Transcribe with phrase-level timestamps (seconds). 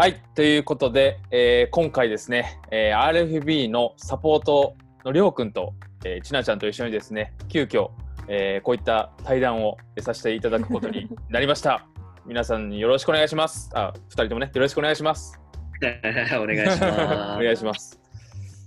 [0.00, 4.74] はい、ということで、えー今回ですね、えー RFB のサポート
[5.04, 5.74] のりょうくんと、
[6.06, 7.90] えーちなちゃんと一緒にですね、急遽、
[8.26, 11.84] えーこういった対談をさせていただくことになりました。
[12.24, 13.68] 皆さんによろしくお願いします。
[13.74, 15.38] あ、二人ともね、よろしくお願いします。
[16.40, 17.34] お願いします。
[17.36, 18.00] お願いします。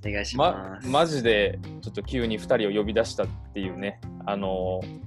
[0.06, 0.88] お願いしまま、す。
[0.88, 5.00] マジでちょっと急に2人を呼び出したっていうね、あのー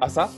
[0.00, 0.30] 朝？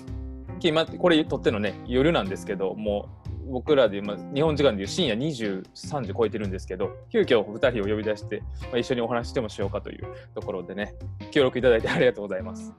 [0.63, 3.20] 今これ撮ってるのね、夜なんですけど、もう
[3.51, 10.05] 僕らで、まあ、日本時間でいう深夜23時超えてるんですけど、急遽2人を呼び出して、まあ、一緒にお話ししてもしようかという
[10.35, 10.95] ところでね、
[11.31, 12.73] 協力いただいてありがとうございます。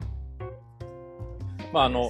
[1.73, 2.09] まあ、あの、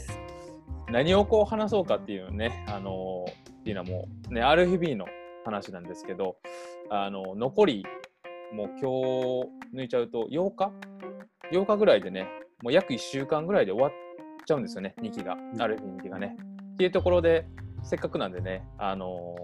[0.91, 5.05] 何をこう話そうかっていうね、あのーっていうのはもう、ね、RFB の
[5.45, 6.37] 話なんですけど、
[6.89, 7.85] あの残り
[8.53, 8.79] もう今
[9.71, 10.71] 日抜いちゃうと8日
[11.53, 12.27] ?8 日ぐらいでね、
[12.63, 13.91] もう約1週間ぐらいで終わっ
[14.45, 16.35] ちゃうんですよね、2期が、ある2期がね。
[16.73, 17.45] っていうところで、
[17.83, 19.35] せっかくなんでね、あの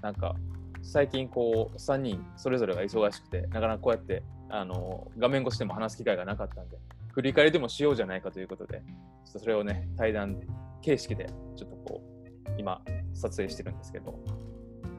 [0.00, 0.34] ーなんか、
[0.82, 6.78] 最近こう、3人それぞれが忙しくて、なかなかこうやって、あのー画面越しでも話す機会がなかったんで、
[7.12, 8.82] 振り返りでもしようじゃないかということで、
[9.24, 10.40] ちょっとそれをね、対談
[10.80, 12.80] 形式で、ちょっとこう、今、
[13.14, 14.18] 撮影してるんですけど、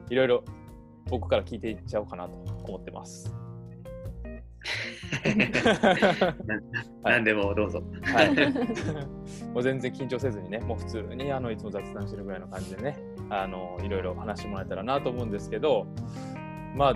[0.08, 0.44] いろいろ
[1.06, 2.34] 僕から聞いていっちゃおうかなと
[2.66, 3.34] 思ってます。
[7.02, 7.82] 何でもどうぞ。
[8.02, 8.34] はい、
[9.52, 12.98] もう全然緊張せずにね、もう普通にあのいつも雑談してるぐらいの感じでね、
[13.30, 15.86] あのいろいろ話してもらえたらなと思うんですけど、
[16.74, 16.94] ま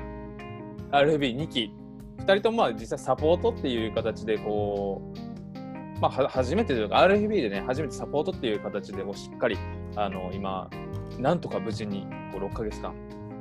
[0.90, 1.72] あ、RFB2 期、
[2.18, 9.58] 2人ともまあ実際サポートっていう形でこう、まあ、初めてというか RFB でね、初めてサポートっていう形でこうしっかり
[9.96, 10.70] あの今、
[11.18, 12.94] なんとか無事にこう6ヶ月間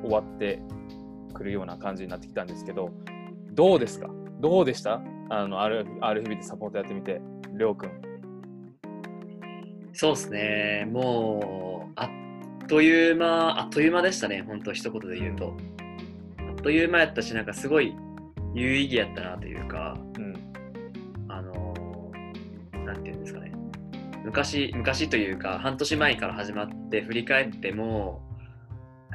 [0.04, 0.60] 終わって
[1.34, 2.92] くるような感じになってきたんですけど、
[3.52, 4.10] どうですか？
[4.42, 5.02] どうでした？
[5.30, 7.22] あの RFB でサポートやってみて、
[7.58, 8.05] りょうくん。
[9.98, 10.86] そうですね。
[10.92, 14.44] もう、あっという間、あっという間でしたね。
[14.46, 15.56] 本当一言で言うと。
[16.38, 17.96] あっという間やったし、なんかすごい
[18.54, 20.36] 有意義やったなというか、うん。
[21.30, 23.54] あのーなんていうんですかね。
[24.26, 28.22] 昔、昔というか、半年前から始まって振り返っても、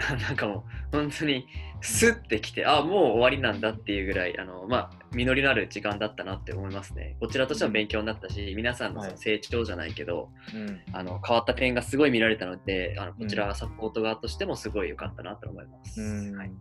[0.26, 1.46] なんかもう、本当に、
[1.82, 7.16] スッてきて、あ、もう終わりなんだっていうぐらい、あの、まあ、実りのある時間だったなって思いますね。
[7.20, 10.80] こちらとしても勉強になったし、皆さんのその成長じゃないけど、うん。
[10.92, 16.00] あの変わった点がすごい見られたので、あのこちらサポート側としてもすごい良かったなと思います。
[16.00, 16.54] うんはい、ま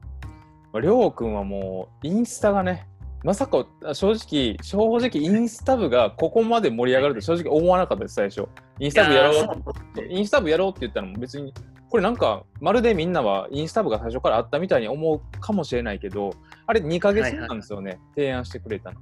[0.73, 2.87] ありょうくんはもう、インスタがね、
[3.23, 8.47] まさか、あ正直、正直、インスタ部がここまで盛り上がると正直思わなかったです、最初。
[8.79, 9.63] インスタ部やろう
[10.09, 11.53] インスタ部やろうって言ったのも別に、
[11.89, 16.31] これなんか、まるでみんなはインスタ部が最初からあったみたいに思うかもしれないけど、
[16.67, 19.01] あれ2ヶ月なんですよね、提案してくれたの。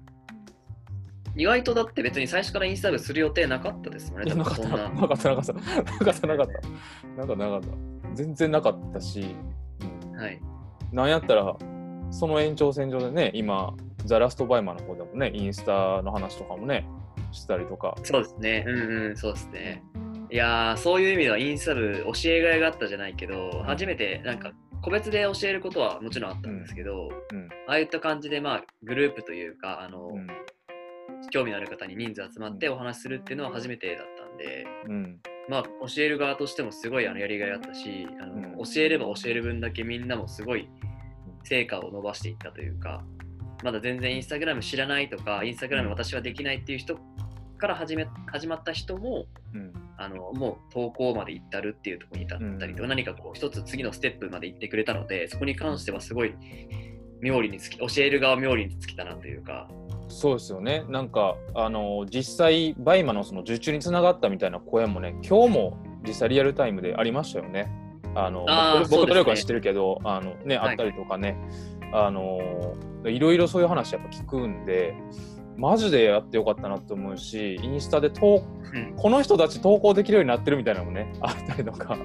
[1.35, 4.33] 意外とだって別に最初からインスタ部する予定なかったですもんね。
[4.33, 5.61] なかった、多分そんななかった、なかった、な
[6.05, 7.67] かった、なかった、なんかなかった。
[8.15, 9.35] 全然なかったし、
[10.13, 10.41] うんはい。
[10.91, 11.55] なんやったら、
[12.09, 16.87] その延長線上でね、今、ザ・ラストバイマーの方でもね、インスタの話とかもね、
[17.31, 17.95] してたりとか。
[18.03, 18.63] そうですね。
[18.65, 19.83] うんうん、そうですね。
[20.29, 24.51] いやー、そういう意味ではインスタ部教えがいがあったじゃないけど、初めてなんか
[24.81, 27.49] 個別で教えることはもちろんあったんですけど、うん。
[27.67, 30.27] ああいった感じでまあグループというか、あの、うん。
[31.31, 35.19] 興味のある方に人数集まってお話しするっていうのは初めてだったんで、うん。
[35.49, 40.67] まあ、教える側としてもすごいあのやりがいあったしあの、うん教えれば教える分だけみんなもすごい
[41.43, 43.03] 成果を伸ばしていったというか
[43.63, 46.97] まだ全然インスタグラム知らないとかインスタグラム私はできないっていう人
[47.59, 49.86] から始め始まった人もうん。
[49.97, 56.33] あのもう投稿まで行ったるっていうところに至ったりとか、何かこう一つ次のステップまで行ってくれたのでそこに関してはすごい
[57.21, 59.67] 冥利につき教える側冥利につきたなというか。
[60.09, 60.85] そうですよね。
[60.87, 65.77] なんか、あの、実際、バイマのその受注につながったみたいな声もね、今日も
[66.07, 67.69] 実際リアルタイムでありましたよね。
[68.15, 69.13] あの、僕僕とそうですね。
[69.13, 70.69] りょうくんは知ってるけど、あの、ね、はい。
[70.71, 71.37] あったりとかね、
[71.91, 72.75] あの、
[73.05, 74.95] いろいろそういう話やっぱ聞くんで、
[75.57, 81.97] マジでやってよかったなと思うし、インスタで投うんこの人たち投稿できるようになってるみたいなのもね、 あったりとか。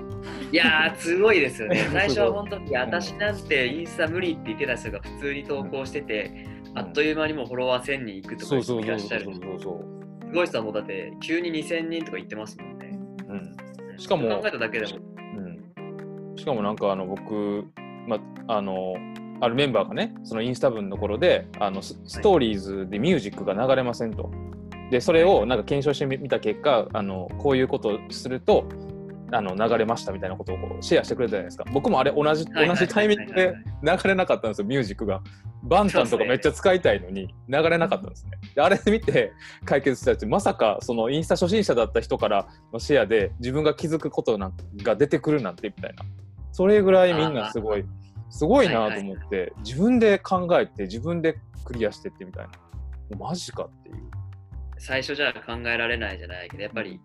[0.51, 1.87] いやー、すごいですよね。
[1.93, 9.25] 最初は本当に、私なんてインスタ無理って言ってた人が普通に投稿してて、うんあっという間にもうフォロワー1000人いくとかいらっしゃる。
[9.25, 12.99] すごい人はもうだって、急に2000人とか言ってますもんね。
[13.29, 13.99] うん。
[13.99, 14.99] しかも考えただけでも。
[15.37, 17.67] うん、しかもなんかあの僕、
[18.07, 18.95] まあの
[19.43, 24.31] あるメンバーがねそのインスタ分のところであのスストーリーズでミュージックが流れませんと。
[24.93, 28.69] でそれをなんか検証してみた結果あのこういうことをすると
[29.33, 31.65] あの流れましたみたいなことをこうシェアしてくれたじゃないですか。
[31.73, 35.21] 僕もあれ同じはい同じタイミングで流れなかったんですよミュージックが。
[35.65, 38.31] バンタンとかめっちゃ使いたいのに流れなかったんですね。
[38.55, 39.33] であれ見て
[39.65, 44.55] 解決したやつまさかそのインスタ初心者だった人からのシェアで自分が気づくことなん
[44.85, 46.05] が出てくるなんてみたいな。
[46.53, 47.85] それぐらいみんなすごいあ
[48.33, 52.51] すごいなと思って、自分で考えて自分でクリアしてってみたいな。
[52.51, 53.97] もうマジかっていう。
[54.79, 56.99] 最初じゃあ考えられないじゃないけどやっぱり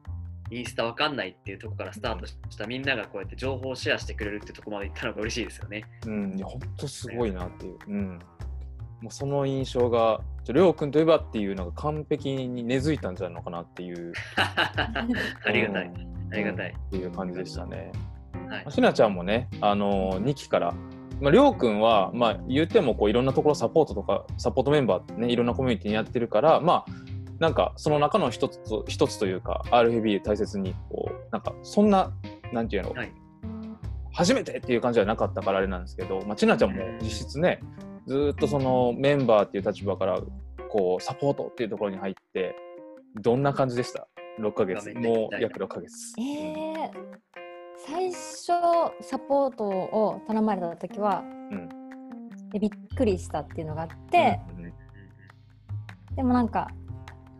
[0.49, 5.83] インスタわかんないっていうところからスタートしたみんながこうやって情報をシェアしてくれるってところまで行ったのが嬉しいですよね。
[6.07, 8.19] うんいやほんとすごいなっていう、うん、
[9.01, 14.13] もうその印象がりょうくんといえばっていうのが完璧に根付いたんじゃないのかなっていう。
[14.37, 15.87] ありがたい。
[15.87, 16.33] うん。
[16.33, 16.71] ありがたい。
[16.71, 16.77] うん。
[16.77, 17.91] っていう感じでしたね。
[18.49, 18.71] はい。
[18.71, 20.73] しなちゃんもね、あの2期から、
[21.19, 26.91] まあ、りょうくんは、まあ、言ってもこういろんなところサポートとか、サポートメンバーね、いろんなコミュニティにやってるから、まあ、
[27.39, 32.11] なんかその中の一つと一つというか、RFB 大切に、こう、なんかそんな、
[32.51, 33.11] なんていうの、はい
[34.17, 37.59] 初めてっていう感じじゃなかったからあれなんですけど、まあ、ちなちゃんも実質ね、
[38.07, 40.19] ずーっとそのメンバーっていう立場から、
[40.69, 42.55] こう、サポートっていうところに入って、
[43.21, 44.07] どんな感じでした
[44.39, 44.91] ?6 ヶ月。
[44.95, 46.15] もう約6ヶ月。
[46.19, 46.91] えー、
[47.85, 48.53] 最初
[49.01, 51.69] サポートを頼まれた時は、うん。
[52.49, 54.73] でびっくりしたっていうのがあって、うんうん
[56.15, 56.71] でもなんか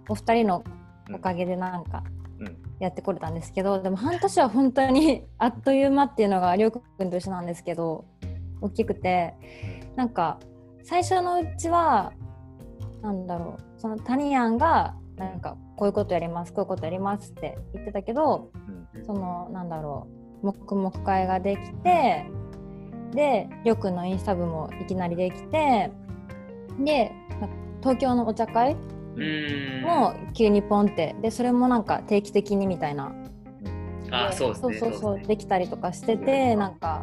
[0.08, 0.64] お二人の
[1.12, 2.04] おかげでなんか
[2.40, 2.58] うん。
[2.80, 8.06] やってこれたんですけど、でも半年は本当に あっという間っていうのがりょうくんと一緒なんですけど
[8.62, 9.36] 大きくて
[9.96, 10.38] なんか
[10.84, 12.14] 最初のうちは
[13.02, 18.52] なんだろうそのタニアンがなんかこういうことやりますこういうことやりますって言ってたけど
[18.96, 19.06] うん。
[19.06, 22.26] そのなんだろう黙々会ができて
[23.14, 25.92] でりょうくんのインスタ部もいきなりできて
[26.80, 27.50] でな
[27.82, 28.76] 東京のお茶会。
[29.84, 33.12] も急にポンってでそれもなんか定期的にみたいな
[34.12, 34.56] あ、そう。
[34.56, 37.02] そうそうそうできたりとかしててなんか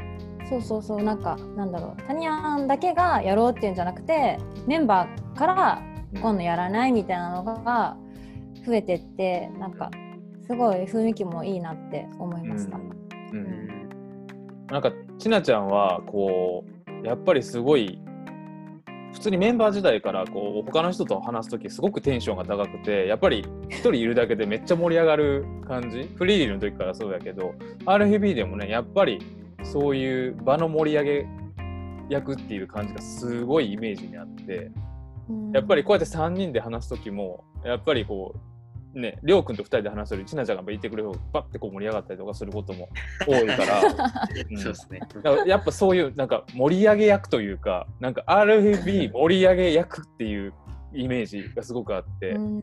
[0.49, 5.83] そうそうそうなんかなんだろうタニアンだけがやろうっていうんじゃなくてメンバーから
[6.21, 7.97] 今度やらないみたいなのが
[8.65, 9.91] 増えてってなんか
[10.47, 12.77] すごい雰囲気もいいなって思いました。
[12.77, 12.81] う
[13.35, 13.41] うん。
[13.41, 16.65] んなんかちなちゃんはこ
[17.03, 17.99] うやっぱりすごい
[19.13, 26.11] 普通にメンバー時代からこう他の人と話す時すごくテンションが高くてやっぱり一人いるだけでめっちゃ盛り上がる感じ。
[26.17, 27.55] フリーリーの時からそうやけど
[27.85, 29.21] RFB でもねやっぱり
[29.63, 31.27] そういう場の盛り上げ
[32.09, 34.71] 役っていう感じがすごいイメージにあって
[35.53, 38.54] やっぱりこうやって3人で話す時もやっぱりこう
[38.95, 42.89] ねりょうくんと2人で話すよりちなちゃんがやってくれる方がバッてこう盛り上がったりとかすることも
[43.27, 43.83] 多いから。
[44.51, 44.59] うん。
[44.59, 45.01] そうですね。
[45.47, 50.53] やっぱそういうなんか盛り上げ役というかなんか RFB 盛り上げ役っていう
[50.93, 52.63] イメージがすごくあって、うん。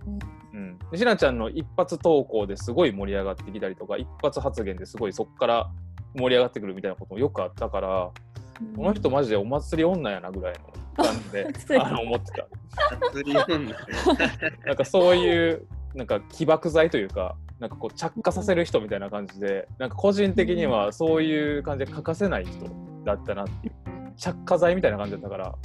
[0.53, 5.71] うん、でしなちゃんの一発投稿ですごい盛り上がってきたりとか一発発言ですごいそこから
[6.13, 8.11] 盛り上がってくるみたいなこともよくあったから
[8.75, 10.55] この人マジでお祭り女やなぐらい
[10.97, 11.47] の感じで
[11.79, 12.47] あの思ってた。
[14.65, 22.65] なんかそういうなんか起爆剤というかなんかこう着火させる人みたいな感じでなんか個人的にはそういう感じで欠かせない人
[23.05, 23.73] だったなっていう
[24.17, 25.55] 着火剤みたいな感じだったから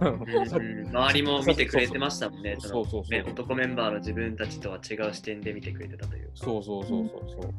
[0.00, 2.56] うん周りも見てくれてましたもんね。
[2.58, 6.32] そうそうそう男メンバーの自分たちとは違う視点で見てくれてたというか。
[6.36, 7.50] そうそうそうそうそう。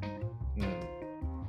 [0.57, 0.95] うん。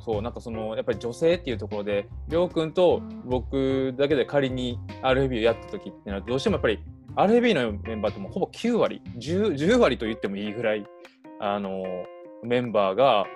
[0.01, 6.79] そうなんかそのやっぱり女性っていうところでりょうくんと僕だけで仮に RFB をやった時ってなるとどうしてもやっぱり
[7.17, 10.87] RFB のメンバーってもうほぼ9割 10, 10割と言ってもいいぐらい
[11.41, 11.85] あの
[12.43, 13.27] メンバーが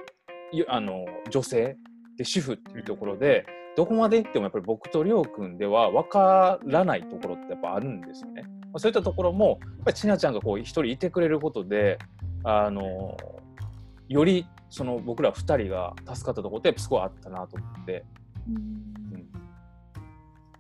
[0.69, 1.77] あの女性
[2.17, 3.47] で主婦っていうところで
[3.77, 8.43] どこまで行ってもやっぱり僕とりょうくんでは分からないところってやっぱあるんですよね。
[8.77, 11.99] そういったところもやっぱりちなちゃんがこう一人いてくれることで
[12.45, 13.17] あの
[14.09, 18.05] よりその僕ら2人が助かったところってすごいあったなと思って、
[18.49, 18.90] うん、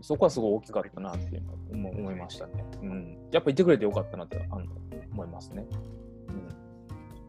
[0.00, 3.18] そこはすごい大きかったなっていうのは思思いましたね、うん。
[3.32, 4.64] やっぱいてくれてよかったなってあの
[5.12, 5.66] 思いますね。
[6.28, 6.48] うん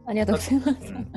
[0.04, 0.92] ありがとうございます。
[0.92, 1.08] うん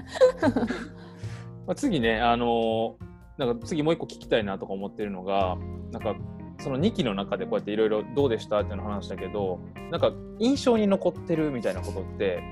[1.66, 2.98] まあ、次ね、あの
[3.38, 5.58] なんか次もう一個聞きたいなとか思ってるのが、
[5.92, 6.16] なんか
[6.60, 9.60] その2期の中でこうやっていろいろどうでしたっていうのを話したけど、
[9.90, 12.44] なんか印象に残ってるみたいなことって、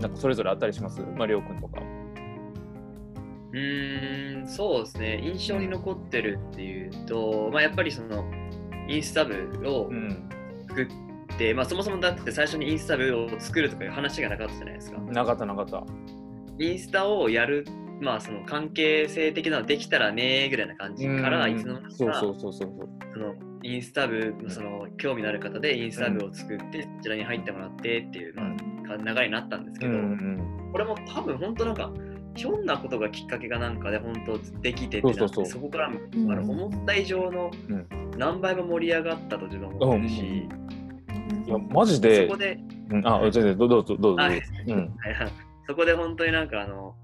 [0.00, 1.02] なんかそれぞれあったりします？
[1.02, 1.82] まあ、りょうくんとか。
[3.52, 5.20] うーん、そうですね。
[5.22, 8.24] 印象に残ってるっていうと、まあ、やっぱりその、
[8.88, 10.28] インスタ部をうん。
[10.68, 14.98] 作って、まあ、そもそもだって最初にインスタ部を作るとかいう話がなかったじゃないですか。
[14.98, 15.84] なかったなかった。
[16.58, 17.64] インスタをやる、
[18.00, 22.88] まあ、その関係性的なのできたらねぐらいな感じから、うんいつの間にかそうそうそうそうそう。
[23.14, 28.34] そのインスタ部んのその興味のある方でインスタ部を作って、そちらに入ってもらってっていう、
[28.86, 31.90] まあ、流れになったんですけど、うんうんこれも多分本当なんか
[32.38, 35.96] ひょんなことがきっかけがなんかで本当できてってなってそこから、ん。
[36.30, 37.86] あの思った以上のうん。
[38.16, 40.48] 何倍も盛り上がったと自分は思ってるし、
[41.46, 42.58] いや、マジでそこ、で、
[42.90, 44.16] うん、あ、全然、どうぞどうぞどうん。
[44.16, 44.42] はいはい。
[45.66, 46.94] そこで本当になんかあの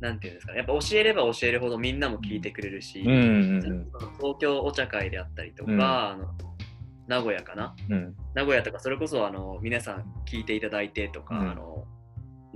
[0.00, 3.62] なんていうんですかね、やっぱ教えれば教えるほどみんなも聞いてくれるし、うんうん。
[3.62, 5.80] その東京お茶会であったりとか、うん。
[5.80, 6.34] あの
[7.06, 7.74] 名古屋かな。
[7.88, 8.14] うん。
[8.34, 11.50] 名古屋とかそれこそあの皆さん聞いていただいてとか、うん。
[11.50, 11.84] あの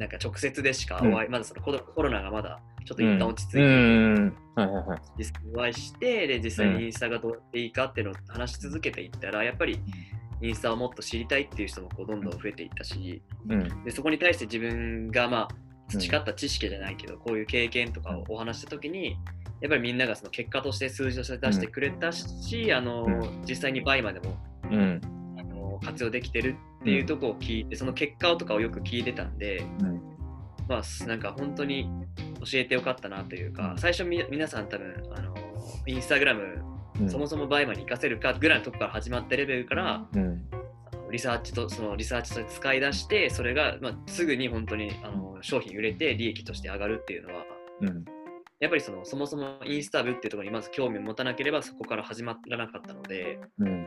[0.01, 4.37] なんか直接でしかお会い、まだそのコロナがまだちょっとうん一旦落ち着いて、うん。
[4.55, 9.79] はいはいはい実際にお会いしてで実際にインスタがどうやっていいかっていうのを話し続けていったらやっぱり
[10.41, 13.85] インスタをもっと知りたいっていう人もこうどんどん増えていったしうん。
[13.85, 15.49] でそこに対して自分がまあ
[15.89, 19.19] 培った知識じゃないけど、こういう経験とかをお話した時に
[19.61, 23.45] やっぱりみんながその結果として数字として出してくれたし、あのうん。
[23.47, 24.37] 実際にバイマでも
[24.71, 25.20] うん
[25.85, 30.01] 活用できてるっていうところを聞いて、その結果とかをよく聞いてたんで、うん
[30.69, 31.91] まあなんか本当に
[32.45, 35.35] 教えてよかったなというか、最初み皆さん多分あの
[35.87, 36.63] インスタグラム
[37.01, 37.11] うん。
[37.11, 40.07] そもそもバイマに活かせるかぐらいのとこから始まったレベルから、
[41.11, 47.45] リサーチとそのリサーチとして使い出してそれが、まあ、すぐに本当にあの商品売れて利益として上がるっていうのは
[47.81, 48.05] うん。
[48.61, 53.87] やっぱりそのそもそもインスタ部っていうところにまず興味を持たなければそこから始まらなかったのでうん。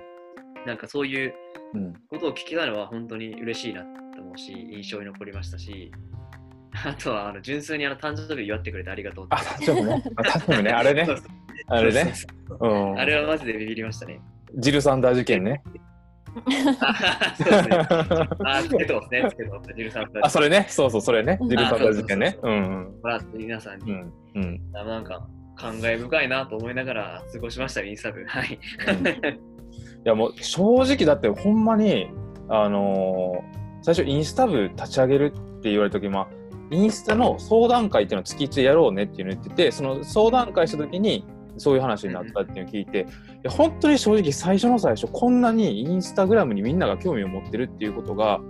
[0.65, 1.62] なんかそういううん
[2.09, 3.83] ことを聞けたのは本当に嬉しいな
[4.15, 5.91] と思うし印象に残りましたし
[6.85, 10.03] あとはあの純粋にあの誕生日祝ってくれてありがとうあ誕生日ね。
[10.15, 10.71] あ誕生日ね。
[10.71, 11.07] あれね。
[11.67, 12.13] あれね。
[12.97, 14.19] あれはマジでビビりましたね。
[14.55, 15.61] ジルサンダー事件ね。
[16.79, 17.77] あそうですね。
[18.43, 19.61] あ、つけとね、つけと。
[19.75, 20.25] ジルさんと。
[20.25, 20.65] あそれね。
[20.67, 21.37] そうそうそれね。
[21.47, 22.37] ジルサンダー事件ね。
[22.41, 22.99] あうんうん。
[23.01, 28.25] もらって皆さんに、うんなんか感慨深いなと思いながら過ごしました、インスタ部。
[28.25, 28.59] はい。
[30.05, 32.09] いやもう正直だってほんまに
[32.49, 36.27] あのー最初インスタ部立ち上げるって言われた時まあ
[36.71, 41.25] インスタの相談会っていうのを月1でやろうねっていうのを言っててその相談会した時に
[41.57, 43.05] そういう話になったっていうのを聞いて、い
[43.43, 48.41] や本当に正直最初の最初こんなにインスタグラムにみんなが興味を持ってるっていうことが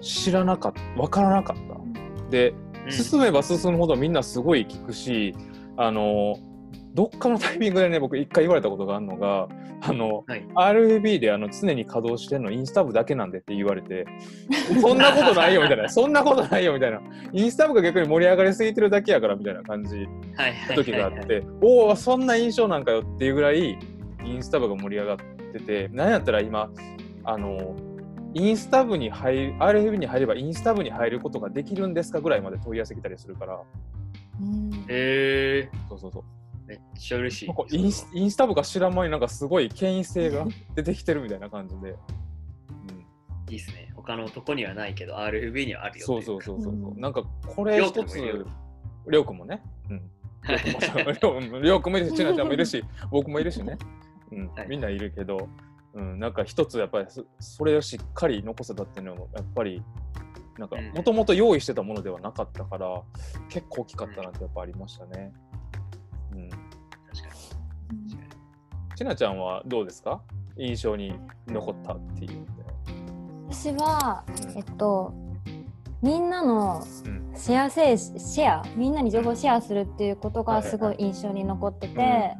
[0.00, 2.30] 知らなかった分からなかった。
[2.30, 2.54] で
[2.88, 5.34] 進めば進むほどみんなすごい聞くし、
[5.76, 6.36] あの
[6.96, 9.48] どっかのタイミングでね僕一回言われたことがあるのが
[9.82, 10.46] あの、はい。
[10.54, 14.06] RFB であの常に稼働してるのインスタ部だけなんでって言われて
[14.80, 17.00] そんなことないよみたいな そんなことないよみたいな。
[17.32, 20.08] インスタ部が逆に盛り上がりすぎてるだけやからみたいな感じ
[20.70, 23.78] の時があっておおそんな印象なんかよっていうぐらい
[24.24, 25.16] インスタ部が盛り上がっ
[25.52, 26.70] ててなんやったら今
[27.24, 27.76] あの
[28.32, 33.60] インスタ部に入る RFB に入ればインスタ部に入ることができるんですかぐらいまで問い合わせ来たりするから。
[34.40, 34.70] うん。
[34.88, 36.22] えそうそうそう。
[36.22, 36.35] ー、
[36.66, 37.46] めっちゃ嬉しい。
[37.46, 41.96] なんかインスインスタ部が知らん間になんかすごい権威性が 出てきてるみたいな感じで、うん、い
[43.48, 43.92] いですね。
[43.94, 46.76] 他のとこにはないけど、RFB にはあるよそうそうそうそう、う。
[46.94, 47.00] ん。
[47.00, 50.10] なんかこれ一つりょうくんもね、うん、
[51.62, 53.78] りょうくん もいるしちなちゃんもいるし僕もいるしね、
[54.32, 54.48] うん。
[54.54, 54.68] はい。
[54.68, 55.48] みんないるけど、
[55.94, 59.82] うん、なんか一つやっぱりそそれをしっかり残せたっていうのもやっぱり
[60.58, 60.90] なんかうん。
[60.92, 63.02] もともと用意してたものではなかったから
[63.48, 65.32] 結構大きかったなってやっぱありましたね。
[65.34, 65.45] うん、
[67.10, 68.10] 確かに。
[68.10, 68.36] 確か
[68.96, 70.20] ちなちゃんはどうですか？
[70.56, 72.46] 印象に残ったっていう。
[73.50, 74.56] 私は、うん。
[74.56, 75.12] えっと、
[76.02, 77.26] みんなのうん。
[77.36, 82.34] シェア精シェアみんなに情報をシェアするっていうことがすごい印象に残ってて、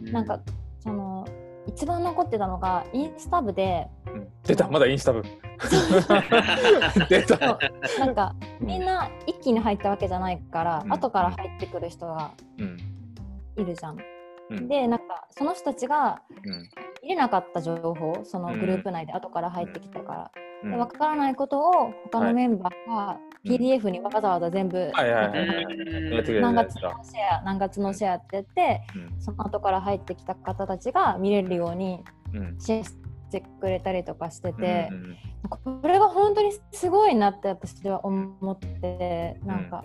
[0.00, 0.40] なんか、
[0.80, 1.24] その
[1.68, 4.12] 一番残ってたのがインスタ部でうん。
[4.14, 4.68] うん出た。
[4.68, 5.22] まだインスタ部。
[7.08, 7.58] 出た。
[8.00, 10.92] なんかみんな一気に入ったわけじゃないから、うん。
[10.92, 12.76] 後から入ってくる人がうん
[13.56, 13.98] いるじゃん。
[14.50, 14.68] うん。
[14.68, 16.68] でなんかその人たちがうん。
[17.02, 20.30] 入れなかった情報そのグループ内で後から入ってきたから、
[20.62, 20.70] うん。
[20.70, 23.52] で分からないことを他のメンバーがうん。
[23.52, 29.20] PDF にわざわざ全部、何月のシェア何月のシェアって言ってうん。
[29.20, 32.60] その後から入ってきた方たちが見れるようにうん。
[32.60, 32.94] シェアし
[33.32, 35.16] てくれたりとかしててう、ん
[35.48, 39.84] これが本当にすごいなって私は思ってなんか、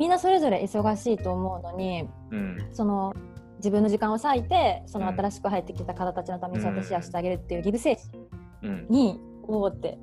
[0.00, 2.68] みんなそれぞれ忙しいと思うのにうん。
[2.72, 3.14] その
[3.58, 5.14] 自分の時間を割いてそのうん。
[5.14, 8.08] 新しく入ってきた方たちのためにそうやってシェアしてあげるっていうギブ精神
[8.62, 8.86] うん。
[8.88, 9.98] に思って。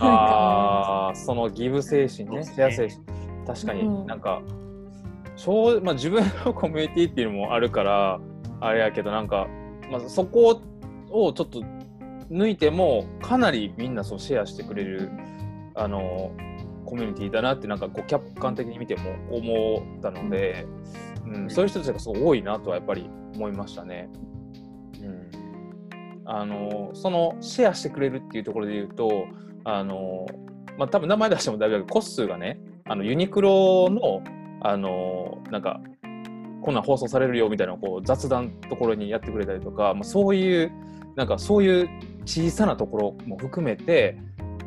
[0.00, 2.44] ああそのギブ精神ね。
[2.44, 3.04] シェア精神。
[3.44, 3.80] 確かに。
[3.82, 4.06] うん。
[4.06, 4.40] なんか
[5.46, 8.20] うまあ自分の コミュニティっていうのもあるから
[8.60, 9.48] あれやけどなんか、
[9.90, 10.60] まあ、そこ
[11.10, 11.60] をちょっと
[12.30, 15.10] 抜いてもかなりみんなそうシェアしてくれる
[15.74, 16.30] あの
[16.88, 20.66] コミュニティだなってなんかこう客観的に見ても思ったので、
[21.26, 24.08] うん、そういう人たちがすごい多いなとはやっぱり思いましたね。
[25.02, 25.28] うん
[26.30, 29.26] あのそのシェアしてくれるっていうところで言うと
[29.64, 30.26] あの、
[30.76, 34.22] まあ、多分名前出しても大丈夫だけどコッスーがねあのユニクロの
[34.60, 35.80] あのなんか
[36.60, 40.72] こんなん放送されるよみたいなこう雑談ところにやってくれたりとか、まあ、そういう
[41.16, 41.88] なんかそういう
[42.26, 44.18] 小さなところも含めて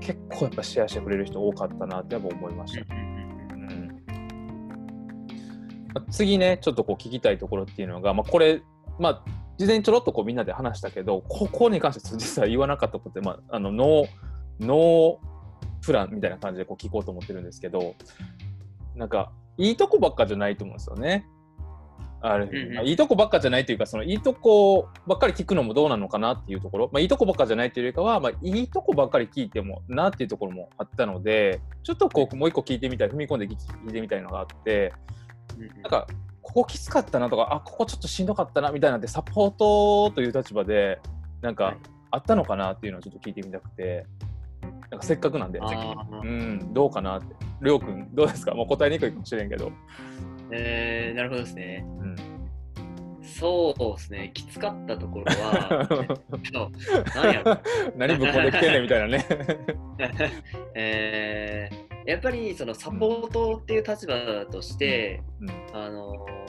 [0.02, 2.82] 結構やっぱシェアしてくれる人多かったなってやっぱ思いました。
[2.94, 4.04] うん
[5.94, 8.62] まあ次ねちょっとこう聞きたいところっていうのが、まあ、これ
[9.00, 9.24] まあ
[9.58, 14.08] 事前にちょろっとこうみんなで話したけどここに関して実は言わなかったことって、まあ、あのノー
[14.60, 17.96] ノープランみたいな感じでこう聞こうと思ってるんですけど
[18.96, 21.26] なんかいいとこばっかじゃないと思うんですよね。
[22.22, 22.74] ある、うんうん。
[22.76, 34.94] まあいいとこばっかじゃないというかそのいいとこばっかり聞くのもどうなのかなっていうところ、まあ、いいとこばっかじゃないというよりかは、まあ、いいとこばっかり聞いてもなっていうところもあったのでちょっとこうもう一個聞いてみたい踏み込んで聞聞いてみたいのがあって
[35.84, 36.08] なんか
[36.42, 41.00] ここきつかったなとかあここちょっとしんどかったなみたいなんでサポートという立場で
[41.42, 41.78] なんかはい。
[42.14, 44.06] あったのかなっていうのをちょっと聞いてみたくて
[44.90, 47.34] なんかせっかくなんでうんどうかなって。
[47.62, 48.54] りょうくんどうですか？
[48.54, 49.72] もう答えにくいかもしれんけど、
[50.54, 51.86] えー、なるほどですね。
[52.00, 52.16] うん、
[53.24, 55.88] そうですね、きつかったところは、
[57.16, 57.58] 何やろ。
[57.96, 59.26] 何ぶっこんできてんねんみたいなね。
[60.76, 65.50] えーやっぱりそのサポートっていう立場として、うん。
[65.74, 66.42] あのー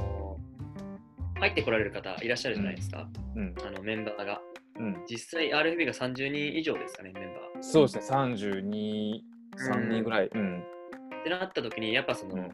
[1.41, 3.53] 入ってこられる方いらっしゃるじゃないですか、うん。
[3.67, 4.41] あのメンバーが。
[4.79, 5.05] うん。
[5.11, 7.63] 実際 RFB が30人以上ですかね、メンバー。
[7.63, 8.17] そうですね。
[8.17, 9.21] 32
[9.57, 10.31] 3人ぐらい。
[10.33, 10.61] うん。
[10.61, 12.51] ってなった時にやっぱその、うん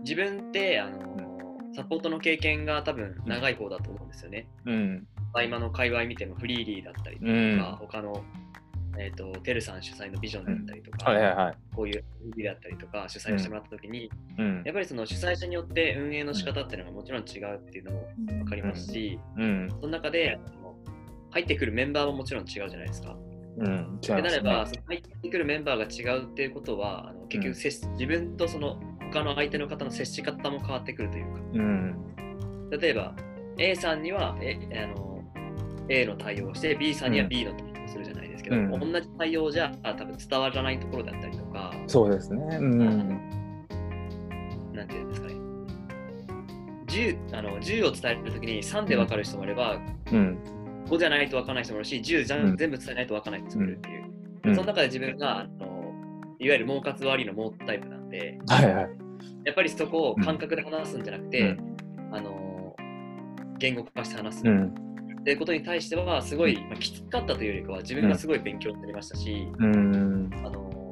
[0.00, 1.32] 自分って、あのー
[1.74, 4.46] サポートの経験が多分長い方だと思うんですよね。
[4.66, 5.06] うん。
[5.32, 7.76] 合間の界隈見てもフリーリーだったりとか、うん。
[7.78, 8.22] 他の、
[8.98, 11.56] えー、とテルさん主催のビジョンだったりとか、はいはいはい。
[11.74, 14.62] こういうフリーだったりとか主催をしてもらった時に、うん。
[14.66, 19.68] やっぱりその主催者によって運営の仕方っていうのがもちろん違うっていうのも分かりますし、うん。
[19.70, 20.38] その中で
[21.30, 23.16] 入ってくるメンバーももちろん違うじゃないですか。
[23.58, 23.96] うん。
[23.96, 28.78] ってなれば、その入ってくるメンバーが違うっていうことは、あの結局自分とその
[29.12, 32.14] 他の相手の方の接し方も変わってくるというか、うん。
[32.70, 33.14] 例えば
[33.58, 35.22] A さんにはえあの
[35.88, 38.92] A の対応をして B さんには B の対応をするじゃないですけど、うん。
[38.92, 42.56] 同じ対応じゃあ多分伝わらないところだったりとか、そうですね。
[42.58, 43.08] うん。
[44.72, 45.34] なんていうんですかね。
[46.86, 49.78] 10, あの10を伝えるときに3で分かる人もいれば、
[50.10, 50.38] うん。
[50.88, 52.56] 5じゃないと分からない人もいるし、10じゃうん。
[52.56, 54.04] 全部伝えないと分からない人もいるっていう。
[54.44, 54.54] うん。
[54.54, 55.92] その中で自分があの
[56.38, 59.01] いわゆる毛髪割りの毛タイプなんで、はいはい
[59.44, 61.58] やっぱりそこを感覚で話すんじゃなくて、う
[62.12, 62.76] あの
[63.58, 64.42] 言語化して話す。
[64.44, 64.74] うん。
[65.20, 70.30] っていうことに対してはすごい、まあ、きつかったというよりかは自分がすごい勉強になりましたし、うん。
[70.44, 70.90] あの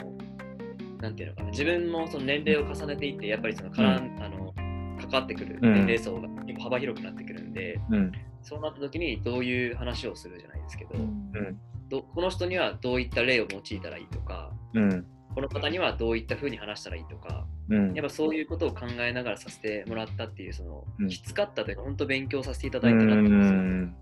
[1.01, 4.55] なんていうのかな自分もその年齢を重ねていってやっぱりそのから、うんあの
[5.01, 5.75] 関わってくるうん。
[5.75, 8.13] 年齢層が結構幅広くなってくるんで、うん。
[8.43, 11.59] そうなった時にどういう話をするじゃないですけど、うん。
[11.89, 15.07] どこの人にはどういった例を用いたらいいとかうん。
[15.35, 17.95] この方にはどういった風に話したらいいとかうん。
[17.95, 21.09] やっぱそういうことを考えながらさせてもらったっていうその、うん。
[21.09, 23.95] きつかったというか本当勉強させていただういたなっていう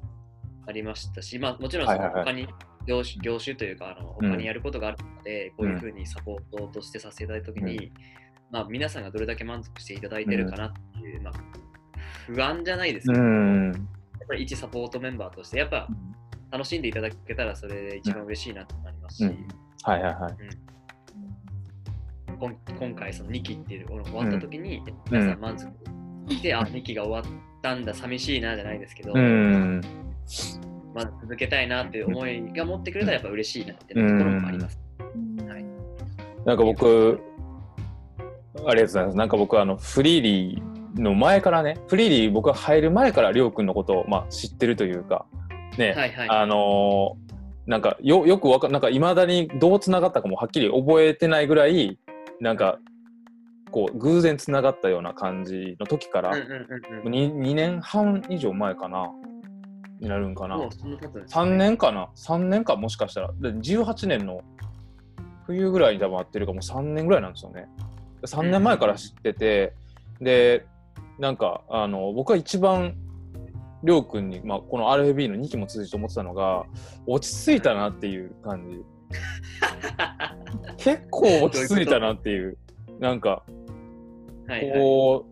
[0.66, 2.48] ありましたし、まあ、もちろんその他に
[2.86, 4.30] 業種業種というかあのうん。
[4.30, 7.92] 他にやることがあるので、こういうふうにサポートとしてさせていただいたときに、
[8.50, 11.32] まあ、皆さんがどれだけ満足していただいてるかなっていう、まあ、
[12.26, 15.88] 不安じゃないですけうど、やんっぱり一サポートメンバーとしてやっぱ
[16.50, 19.48] 楽しんでいただけたらそれで一番嬉しいなとなりますし、うん。
[19.82, 20.34] はいはいはい
[22.38, 25.72] こん今回その2期っていうのが終わったときに、皆さん満足
[26.32, 29.80] して、あ2期が終わったんだ寂しいなじゃないですけど、うん
[30.94, 34.78] まあ、続けたいなっていう思いが持ってくれたらやっぱ嬉しいなっていうところもあります。
[35.48, 35.64] はい
[36.44, 37.20] なんか僕、
[38.56, 39.16] ありがとうございます。
[39.16, 45.26] なんか僕、あの、フリーリーの前からね、フリーリー僕が入る前からりょうくんのことを、まあ、知ってるというか、
[45.76, 46.28] ね、はいはい。
[46.30, 47.28] あのー
[47.68, 51.98] なんかよよくわかなんかいまだにどうつながったかもはっきり覚えてないぐらい
[52.40, 52.78] なんか
[53.70, 57.12] こう偶然つながったような感じの時から、うんうんうんうん。
[57.12, 59.10] 2, 2年半以上前かな
[60.00, 60.56] になるんかな。
[60.56, 61.42] もうそんな経つんですね。
[61.42, 62.08] 3年かな。
[62.16, 63.32] 3年かもしかしたら。
[63.40, 64.42] で18年の
[65.46, 67.66] 冬ぐらいに多分会ってるかもう3年ぐらいなんですよね。
[68.22, 69.74] 3年前から知ってて、
[70.20, 70.66] で
[71.18, 72.94] なんかあの僕が一番
[73.82, 76.64] りょうくんに、まあ、この RFB の2期も続いて思ってたのが
[77.06, 78.82] 落ち着いたなっていう感じ
[80.76, 82.56] 結構落ち着いたなっていう
[83.00, 83.42] なんか
[84.46, 84.78] はいはい。
[84.78, 85.26] こ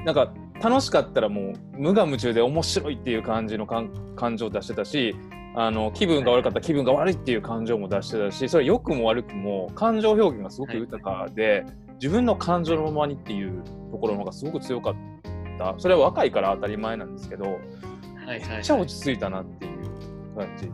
[0.00, 0.32] うなんか
[0.62, 5.16] 楽しかったらもう無我夢中で面白いっていう感じの感感情を出してたし
[5.54, 14.94] あの気分が悪かったら気分が悪いっていう感情も出してたしそれ良くも悪くも感情表現がすごく豊かで、自分の感情のままにっていうところの方がすごく強かっ
[15.58, 17.56] たそれは若いから当たり前なんですけどはい
[18.26, 20.70] はいめっちゃ落ち着いたなっていう感じ。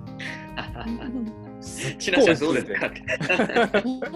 [1.99, 4.09] ちなちゃんどうですか落ち着いて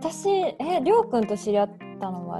[0.00, 2.38] 私、え、りょうくんと知り合ったのは、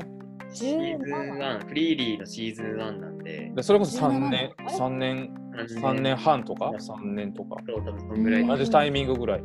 [0.53, 4.53] シーズン1、フリーリーのシーズン1なんで、でそれこそ3 17年。
[4.69, 7.57] 3年3 3年半とか？3年とか。
[7.67, 8.43] そう、多分そんぐらい。
[8.43, 9.43] うん同じタイミングぐらい。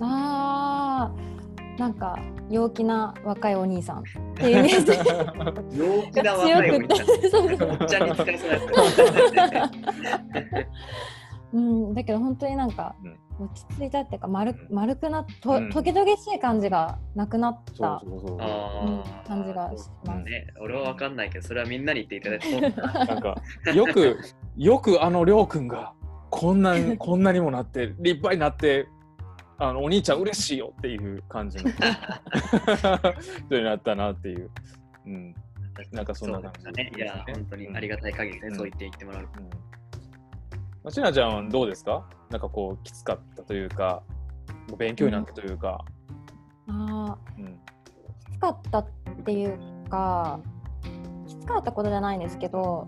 [0.00, 3.98] ああ、なんか陽気な若いお兄さん。
[4.02, 4.02] っ
[4.36, 5.78] ていうイメージ。
[5.78, 7.06] 陽気な若いお兄さん。
[7.06, 9.70] そうそうおっちゃんに使いそうなや
[11.52, 18.42] うん、だけど本当になんかうん落ち着いたっていうか丸うん丸くなっと、うんトゲトゲしい感じがなくなっそうたそうそうつ。
[18.42, 20.24] あー感じがします。
[20.24, 23.04] ね、俺は分かんないけど、それはみんなに言っていただいてそうだな。
[23.06, 24.18] なんかよく
[24.56, 25.92] よくあのりょうくんが
[26.30, 28.88] こんなに こんなにもなって立派になって
[29.58, 34.50] あのお兄ちゃん嬉しいよっていう感じの人になったなっていう。
[35.06, 35.34] うん
[35.92, 36.90] なんかそんな感じね。
[36.96, 39.22] いや、本当にありがたい限りね、うんそう言って言ってもらう。
[39.22, 39.28] うん
[40.84, 42.08] まあしなちゃんはどうですか？
[42.30, 44.02] なんかこうきつかったというか
[44.78, 45.84] 勉強になったというか。
[46.68, 47.44] あうん。
[47.44, 47.48] ー
[48.30, 48.86] きつかったっ
[49.24, 50.40] ていうか
[51.26, 52.86] きつかったことじゃないんですけど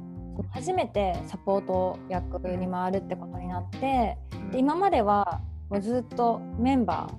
[0.52, 4.16] 初めてサポート役に回るってことになって
[4.52, 7.10] で今まではもうずっとメンバ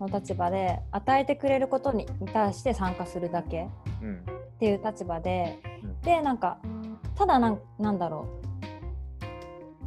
[0.00, 3.68] の立場で与えてくれることに対して参加するだけ
[4.02, 4.16] うん。
[4.16, 6.00] っていう立場で、うん。
[6.00, 6.58] でなんか
[7.14, 8.47] ただなんなんだろう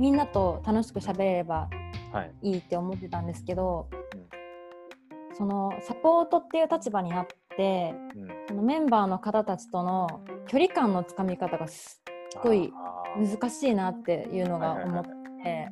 [0.02, 1.70] みんなと楽しく喋れれば
[2.12, 2.32] はい。
[2.42, 5.38] いいって思ってたんですけど、うん。
[5.38, 8.28] そのサポートっていう立場になってうん。
[8.48, 12.02] そのメンバーの方たちとの距離感のつかみ方がす
[12.40, 12.74] っごい
[13.16, 15.70] 難しいなっていうのが思って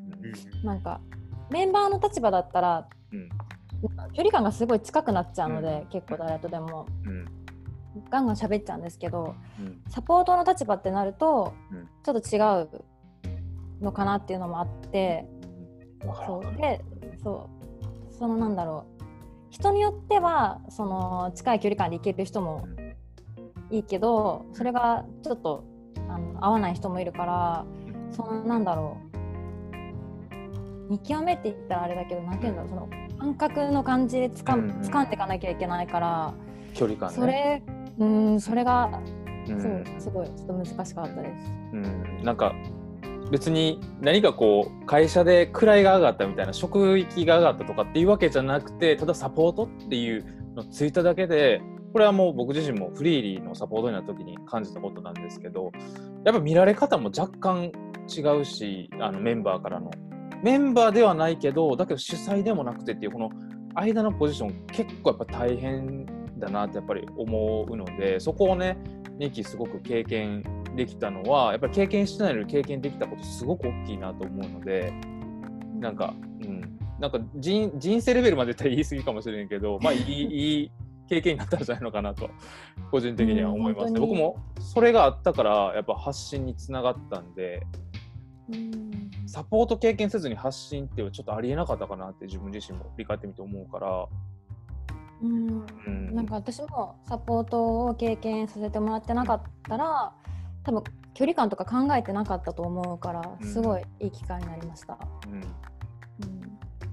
[0.61, 1.01] うんなんか
[1.49, 3.29] メンバーの立場だったらうん。
[4.13, 6.85] 距離感がすごい近くなっちゃうので、結構誰とでも。
[7.03, 7.25] うん。
[8.11, 9.81] ガンガン喋っちゃうんですけどうん。
[9.89, 11.89] サポートの立場ってなると、うん。
[12.03, 12.85] ちょっと違う
[13.81, 15.25] のかなっていうのもあって
[16.25, 16.57] そう。
[16.57, 16.81] で
[17.23, 17.49] そ
[18.11, 18.13] う。
[18.13, 19.03] そのなんだろう。
[19.49, 22.67] 人によってはその近い距離感で行ける人も
[23.71, 25.63] いいけどそれがちょっと
[26.07, 27.65] あの合わない人もいるから
[28.11, 29.09] そのなんだろう。
[30.89, 32.69] 見極めって言ったらあれだけどなんていうんだろう。
[32.69, 32.89] その
[33.19, 36.33] 感覚の感じでつかうん掴んでいかなきゃいけないから、
[36.73, 37.15] 距離感ね。
[37.15, 37.61] それ
[37.99, 38.89] うんそれが
[39.47, 39.61] うん。
[39.61, 41.51] そうすごいちょっと難しかったです。
[41.73, 42.53] うん、なんか
[43.31, 51.61] 別に何かこう会社で位が上がったみたいな職域が上がったとかっていうわけじゃなくてただサポートっていうのをついただけで
[51.93, 55.71] これはもう僕自身もフリーリーのサポートになった時に感じたことなんですけど
[56.25, 57.71] やっぱ見られ方も若干
[58.07, 59.91] 違うしあのメンバーからの。
[60.41, 63.29] メンバーではないけどだけど主催でもなくてっていうこの
[63.75, 66.05] 間のポジション結構やっぱ大変
[66.39, 68.77] だなってやっぱり思うのでそこをね
[69.19, 70.43] 2期すごく経験
[70.79, 74.93] できたのはやっぱり経験してないのに経験できたことすごく大きいなと思うので
[75.77, 80.71] なんか、うん、なんか人人生レベルまで言い過ぎかもしれんけど、まあいい いい
[81.09, 82.29] 経験になったんじゃないのかなと
[82.91, 83.93] 個人的には思います。
[83.93, 83.99] ね。
[83.99, 87.65] 僕もそれがあったからやっぱ発信につながったんで
[88.53, 89.11] うん。
[89.27, 94.07] サポート経験せずに発信っていうちょっとありえなかったかなって自分自身も振り返ってみて思うから。
[95.21, 95.65] うん。
[95.87, 96.15] うん。
[96.15, 100.13] なんか私もサポートを経験させてもらってなかったら
[100.69, 100.83] 多分
[101.15, 103.47] 距離感とか考えてなかったと思うからうん。
[103.47, 104.99] すごいいい機会になりました。
[105.27, 105.33] うん。
[105.33, 105.41] うん。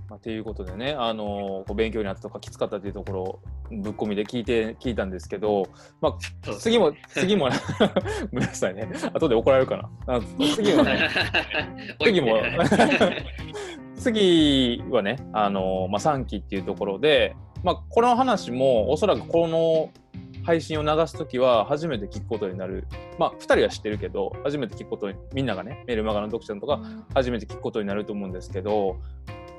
[0.09, 5.69] まあ、ということでね、あのこう勉強になったとかきつかったっていうところをぶっ込みで聞いて聞いたんですけど、
[6.01, 7.51] まあ、次も次も
[8.33, 8.89] ごめんなさいね。
[9.13, 10.15] 後で怒られるかな。
[10.15, 10.21] あ
[10.55, 11.11] 次もね
[12.01, 12.39] 次も
[13.97, 19.91] 次はね、あのまあ、3期っていうところで、まあ、この話もおそらくこの
[20.47, 22.87] 配信を流すときは初めて聞くことになる、
[23.19, 26.81] まあ、2人は知ってるけど初めて聞くことにみんながねメルマガの読者とか
[27.15, 28.97] 初めて聞くことになると思うんですけど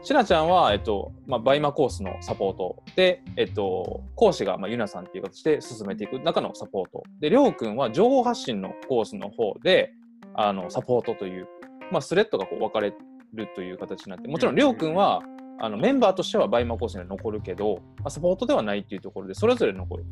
[0.01, 7.03] しなちゃんは、えっとまあ、バイマコースのサポートで、えっと、講師が、まあ、ゆなさんっていう形で進めていく中のサポート。
[7.19, 9.91] でりょうくんは情報発信のコースの方で
[10.35, 11.47] あのサポートという、
[11.91, 12.93] まあ、スレッドがこう分かれ
[13.33, 14.55] るという形になってもちろん。
[14.55, 15.21] りょうくんは
[15.59, 20.05] あのメンバーとしてはバイマコースには残るけど、まあ、サポートではないっていうところでそれぞれのこう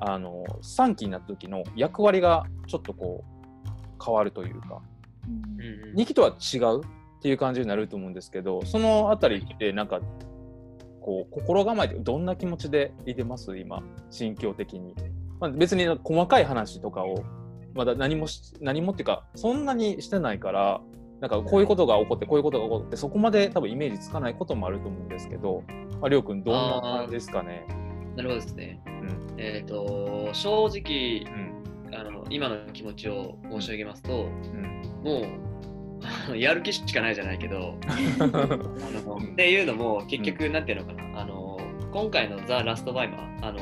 [0.00, 3.24] あの3期になった時の役割がちょっとこ
[3.66, 4.80] う変わるというか。
[5.26, 5.94] うん。
[5.94, 10.00] 2期とは違うっていう感じになると思うんですけどそのあたりってなんか
[11.00, 13.56] こう心構えてどんな気持ちでいてます？
[13.58, 14.94] 今心境的に、
[15.40, 17.24] まあ、別に細かい話とかを
[17.74, 20.80] まだ何もし何もっていうかそんなにしてないから
[21.20, 25.64] なんかこういうことが起こってこういうことが起こってそこまで多分イメージつかないこともあると思うんですけど、
[26.00, 27.66] まあ、りょうくんどんな感じですかね？
[28.18, 28.80] なるほどですね。
[28.84, 29.34] うん。
[29.38, 34.82] えっ、と、正直う、んあの今の気持ちを申し上げますと、うん。
[35.04, 35.22] も
[36.32, 37.78] う、やる気しかないじゃないけど、
[38.20, 39.32] あのうん。
[39.34, 41.60] っていうのも結局なんていうのかな、あの
[41.92, 43.60] 今回のザ・ラストバイマーあの、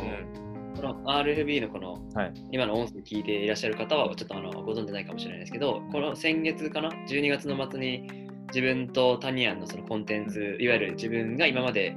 [0.74, 2.32] この RFB のこの、はい。
[2.50, 8.08] 今の音声聞いていらっしゃる方はちょっとあのご存じないかもしれないですけどこの先月かな12月の末に
[8.48, 11.94] 自分とタニアンのそのコンテンツいわゆる自分が今まで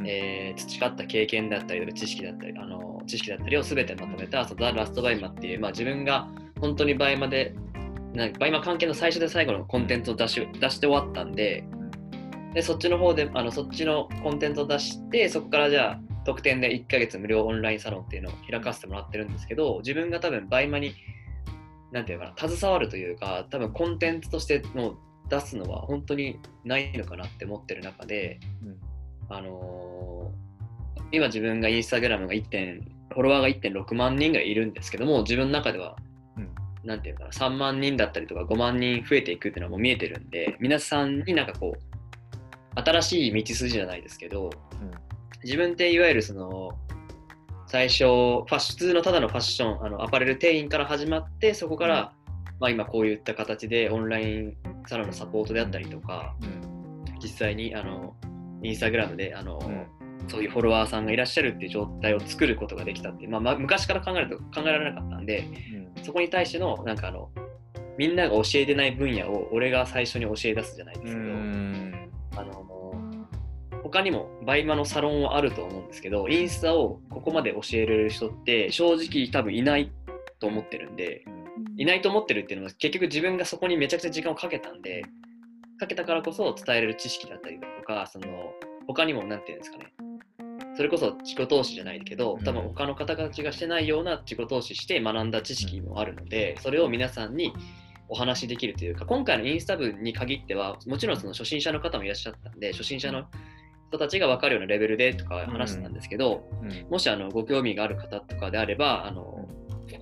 [0.00, 0.08] うん。
[0.08, 6.28] えー培った経験だったり知識だったりあの知識だったりを全てまとめたそのザ・ラストバイマっていう、まあ、自分が
[6.60, 7.54] 本当にバイマで
[8.14, 11.64] なんかバイマ関係の最初で最後のコンテンツを出し出して終わったんで
[12.54, 20.94] でそっちの方であのそっちのコンテンツを出してそこからじゃあ特典で1ヶ月無料オンラインサロンっていうのを開かせてもらってるんですけど自分が多分バイマに
[21.92, 24.96] なんていうのかな携わるというか多分コンテンツとしての
[25.28, 28.89] 出すのは本当にないのかなって思ってる中で、うん
[29.30, 29.90] あのー
[31.12, 35.96] 今自分がインスタグラムが1点フォロワーが1.6万人がいるんですけども自分の中では、
[36.36, 37.00] うん。
[37.00, 44.50] ていうのかな3万人だったりとか5万人増えていくっていうのはもう見えてるんで皆さんになんかこう新しい道筋じゃないですけど
[45.42, 46.70] 自分っていわゆるその
[47.66, 52.12] 最初ファッシ普通のただのファッションあのアパレル店員から始まってそこから、
[52.60, 56.80] まあ、今こういった形でオンラインサロンのサポートであったりとかうん。
[57.22, 58.14] 実際にあの
[58.62, 59.86] インスタグラムであの、うん。
[60.28, 65.48] そういうフォロワーさんがいらっしゃるっていう状態を作ることができたっていう、まあまあ、昔から考えると考えられなかったんで
[65.96, 66.04] うん。
[66.04, 67.30] そこに対してのなんかあの
[67.98, 72.10] みんなが教えてない分野を俺が最初に教え出すじゃないですけど、うん。
[72.36, 72.70] あの
[73.82, 79.92] 他にもバイマのサロンはあると思うんですけどインスタをここまで教えれる人って正直多分いない
[80.38, 81.24] と思ってるんで
[81.76, 85.04] いないと思ってるっていうのは結局自分がそこにめちゃくちゃ時間をかけたんで
[85.78, 87.68] かけたからこそ伝えれる知識だったりとか
[88.06, 88.52] その
[88.86, 89.92] 他にも何て言うんですかね。
[90.76, 97.52] それこそ自己投資じゃないけど多分他の方たちがしてないような自己投資して学んだ知識もあるのでそれを皆さんに
[98.08, 103.24] お話しできるというか今回のインスタ部に限ってはもちろんその初心者の方もいらっしゃったんで初心者の
[103.90, 106.86] 人たちが分かるようなレベルでとか話してたんですけど、うん。
[106.88, 109.48] もしあのご興味がある方とかであればあのこ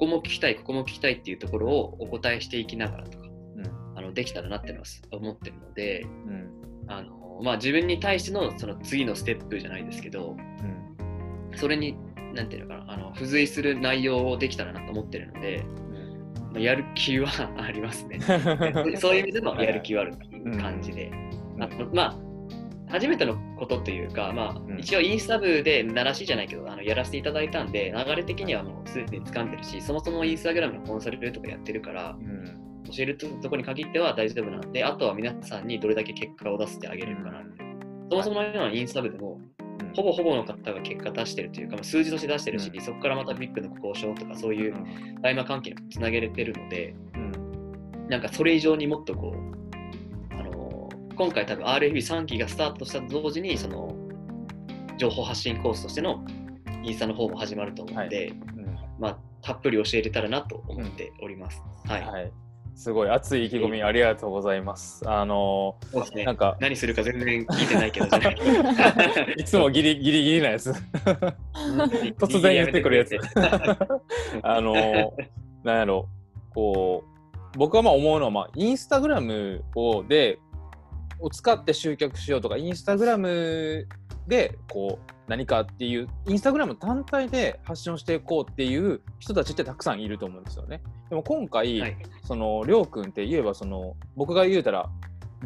[0.00, 3.24] こも聞きたいここも聞きたいっていうところをお答えしていきながらとか
[3.96, 6.84] あのできたらなっていうのは思ってるのでうん。
[6.86, 11.96] あの、まあ、自分に対してのその次のステップじゃないですけどうんそれに
[12.34, 15.64] なんていうのかなあの付随する内容をできたらなと思ってるので、
[16.52, 18.20] まあやる気はありますね。
[19.00, 21.10] そういう意味でのやる気はあるっていう感じで、
[21.58, 22.28] あとまあ
[22.90, 24.74] 初めてのことというか、まうん。
[24.74, 37.62] あ、一応インスタ部で鳴らしじゃないけどあのやらせていただいたんで流れ的にはもうすでに掴んでるしそもそもインスタグラムのコンサルとかやってるからうん教えるとこに限っては大丈夫なんであとは皆さんにどれだけ結果を出してあげれるかなって
[38.10, 39.40] そもそものようなインスタ部でも
[39.80, 39.92] うん。
[39.94, 42.80] ほぼほぼの方が結果出してるというか、まあ数字として出してるし、うん。
[42.80, 44.74] そこからまた VIP の交渉とかそういう
[45.22, 48.08] 大麻関係につなげれてるので、うん。
[48.08, 53.94] なんかそれ以上にもっとこう、あのー今回多分 RFB3 期がスタートしたと同時に、その
[54.98, 56.24] 情報発信コースとしての
[56.84, 58.78] インスタの方も始まると思うので、うん。
[58.98, 61.62] まあ、たっぷり教えれたらなと思っております。
[61.86, 62.02] はい。
[62.02, 62.47] はい
[62.78, 65.02] すごい熱い意気込みありがとうございます。
[65.10, 68.36] あのそうですねなんか何するか全然聞いてないけど、じゃない
[69.36, 70.70] いつもギリギリギリなやつ。
[72.20, 73.18] 突然言ってくるやつ。
[74.44, 75.12] あの、
[75.64, 76.08] なんやろ、
[76.54, 80.38] こう、僕はまあ思うのは、まあ、インスタグラムをで、
[81.18, 83.88] を使って集客しようとか、インスタグラム
[84.28, 90.82] で、こう、何かっていう、インスタグラム単体で発信をしていこうっていう人たちってたくさんいると思うんですよね。
[91.10, 94.88] でも今回、はいその、りょうくんって言えば、その、僕が言うたら、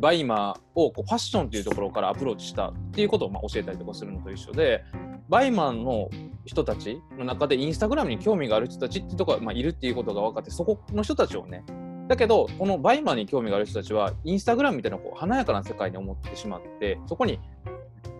[0.00, 4.84] バイマーをこうファッションっていうところからアプローチしたっていうことをまあ教えたりとかするのと一緒で、
[5.28, 6.10] バイマンの
[6.44, 11.64] 人たちの中でインスタグラムに興味がある人たちってところが、まあ、いるっていうことが分かってそこの人たちをね
[12.08, 17.38] だけどこのバイマンに興味がある人たちはインスタグラムみたいなこう華やかな世界に思ってしまってそこに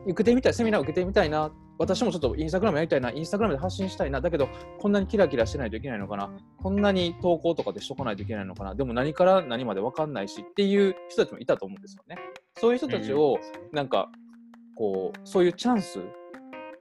[0.06, 1.50] 受けてみたいセミナー受けてみたいな。
[1.78, 3.10] 私もちょっとインスタグラムやりたいな。
[3.10, 4.20] インスタグラムで発信したいな。
[4.20, 6.30] だけどこんなにキラキラしてないといけないのかな。
[6.62, 8.74] こんなに投稿とかでしとかないといけないのかな。
[8.74, 12.16] でも何から何まで分かんないしっていう人たちもいたと思うんですよね。
[12.58, 13.38] そういう人たちを
[13.72, 14.10] なんか
[14.76, 16.00] こうそういうチャンス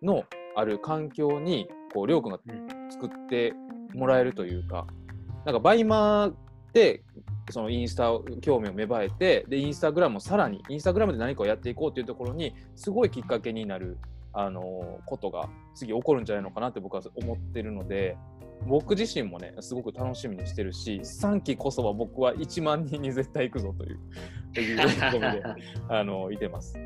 [0.04, 0.24] の
[0.56, 2.40] ある環境にこうりょうくんが
[2.90, 3.54] 作って
[3.94, 4.88] もらえるというか。
[5.44, 6.34] なんかバイマー
[6.74, 7.04] で
[7.50, 13.98] そのインスタ興味を芽生えてでインスタグラムもさらにインスタグラムで何かをやっていこうというところにすごいきっかけになる
[14.34, 18.18] あのことが次起こるんじゃないのかなって僕は思ってるので
[18.66, 24.00] 僕自身もねすごく楽しみにしてるし3期こそは僕は1万人に絶対行くぞという
[24.54, 25.44] という意気込みで
[25.90, 26.80] あのいてます。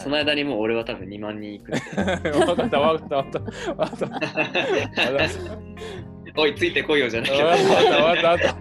[0.00, 3.40] その間にもう俺は多分2万人いく分かった分かった分かった。
[3.74, 4.18] 分かった
[6.36, 7.44] おい、ついてこいよじゃないけど。
[7.46, 8.58] わかったわかったわかっ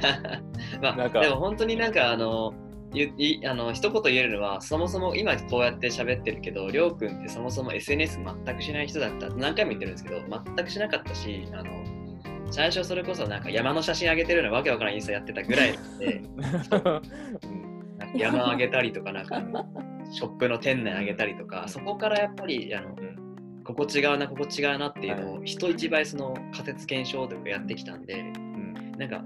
[0.00, 0.42] た。
[0.80, 2.54] まあ、なんかでも本当になんかあの
[2.92, 10.20] ゆいあの一言言えるのはそもそも今こうやって喋ってるけどりょうくんってそもそも SNS 全くしない人だった何回も言ってるんですけど
[10.56, 11.84] 全くしなかったしあの
[12.50, 17.02] 最初それこそなんか山の写真上げてるようなわけわからんインスタやってたぐらいなんでなんか
[18.14, 19.42] 山上げたりとかなんか
[20.10, 23.17] ショップの店内上げたりとか、そこからやっぱりあの、うん
[23.68, 28.92] ここ違うなここ違うなっていうのを人一倍その仮説検証とかやってきたんでうん。
[28.96, 29.22] なんか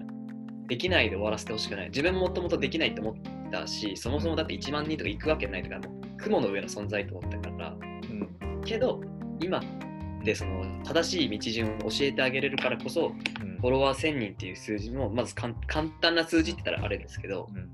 [0.66, 1.90] できないで終わらせてほしくない。
[1.90, 5.80] 自分もともとできないと思ったしそもそもだって1万人とか行くわけないとか
[6.18, 7.76] 雲の上の存在と思ったから。
[8.50, 8.62] うん。
[8.64, 9.00] けど
[9.40, 9.62] 今
[10.24, 13.58] でその正しい道順を教えてあげれるからこそうん。
[13.60, 15.54] フォロワー1000人っていう数字もまず簡
[16.00, 17.70] 単な数字って言ったらあれですけどうん。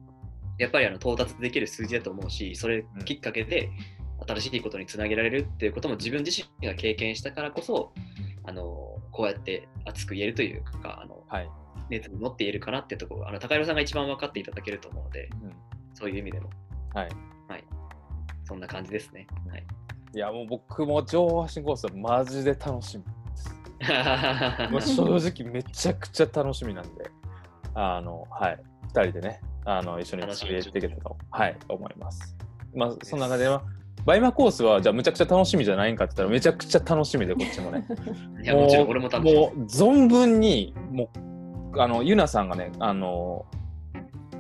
[0.59, 3.71] やっぱりあの到達できる数字だと思うしそれきっかけで
[4.27, 7.93] 新しいことにつなげられるっていうことも自分自身が経験したからこそ
[8.45, 8.63] あの
[9.11, 11.51] こうやって熱く言えるというかあのはい。
[11.91, 15.53] 熱に持っているかなっていうところあの高弘さんが一番分かっていただけると思うのでうん
[15.95, 16.51] そういう意味でも
[16.93, 17.09] はい。
[18.49, 19.27] そんな感じですね。
[19.51, 19.65] はい、
[20.15, 23.55] いやもう僕も情報発信コースはマジで楽しみです。
[24.73, 27.11] もう正直めちゃくちゃ楽しみなんで、
[27.75, 32.35] あの、はい、二人でね、あの、一緒に楽しみ作りていけたと、はい、思います。
[32.75, 33.63] まあ、その中では、
[34.09, 37.87] バイマコースは、じゃあ、むちゃくちゃ楽しみじゃないんかって言ったら、めちゃくちゃ楽しみで、こっちもね。
[38.43, 41.11] いやもちろん俺も楽しみもう、存分に、も
[41.75, 43.45] う、あの、ゆなさんがね、あの、